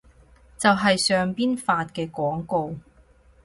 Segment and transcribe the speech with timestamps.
[0.57, 2.75] 就係上邊發嘅廣告